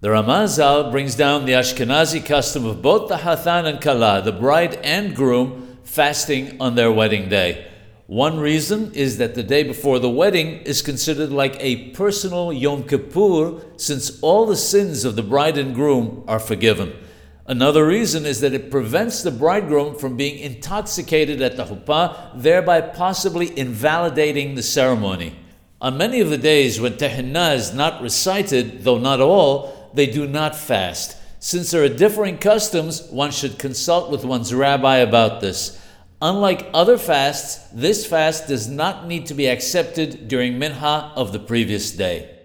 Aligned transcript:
The 0.00 0.10
Ramazal 0.10 0.92
brings 0.92 1.16
down 1.16 1.44
the 1.44 1.54
Ashkenazi 1.54 2.24
custom 2.24 2.64
of 2.64 2.80
both 2.80 3.08
the 3.08 3.16
Hathan 3.16 3.66
and 3.66 3.80
Kala, 3.80 4.22
the 4.22 4.30
bride 4.30 4.74
and 4.84 5.12
groom, 5.12 5.78
fasting 5.82 6.56
on 6.60 6.76
their 6.76 6.92
wedding 6.92 7.28
day. 7.28 7.66
One 8.06 8.38
reason 8.38 8.92
is 8.94 9.18
that 9.18 9.34
the 9.34 9.42
day 9.42 9.64
before 9.64 9.98
the 9.98 10.08
wedding 10.08 10.62
is 10.62 10.82
considered 10.82 11.30
like 11.30 11.56
a 11.58 11.88
personal 11.90 12.52
Yom 12.52 12.84
Kippur, 12.84 13.60
since 13.76 14.20
all 14.20 14.46
the 14.46 14.54
sins 14.54 15.04
of 15.04 15.16
the 15.16 15.22
bride 15.24 15.58
and 15.58 15.74
groom 15.74 16.22
are 16.28 16.38
forgiven. 16.38 16.94
Another 17.46 17.84
reason 17.84 18.24
is 18.24 18.40
that 18.40 18.54
it 18.54 18.70
prevents 18.70 19.24
the 19.24 19.32
bridegroom 19.32 19.96
from 19.96 20.16
being 20.16 20.38
intoxicated 20.38 21.42
at 21.42 21.56
the 21.56 21.64
chuppah, 21.64 22.40
thereby 22.40 22.82
possibly 22.82 23.58
invalidating 23.58 24.54
the 24.54 24.62
ceremony. 24.62 25.36
On 25.80 25.96
many 25.96 26.20
of 26.20 26.30
the 26.30 26.38
days 26.38 26.80
when 26.80 26.94
Tehillah 26.94 27.56
is 27.56 27.74
not 27.74 28.00
recited, 28.00 28.84
though 28.84 28.98
not 28.98 29.20
all, 29.20 29.77
they 29.98 30.06
do 30.06 30.28
not 30.28 30.54
fast. 30.54 31.16
Since 31.40 31.72
there 31.72 31.82
are 31.82 31.88
differing 31.88 32.38
customs, 32.38 33.02
one 33.10 33.32
should 33.32 33.58
consult 33.58 34.12
with 34.12 34.24
one's 34.24 34.54
rabbi 34.54 34.98
about 34.98 35.40
this. 35.40 35.76
Unlike 36.22 36.70
other 36.72 36.96
fasts, 36.96 37.68
this 37.72 38.06
fast 38.06 38.46
does 38.46 38.68
not 38.68 39.08
need 39.08 39.26
to 39.26 39.34
be 39.34 39.48
accepted 39.48 40.28
during 40.28 40.56
minha 40.56 41.12
of 41.16 41.32
the 41.32 41.40
previous 41.40 41.90
day. 41.90 42.37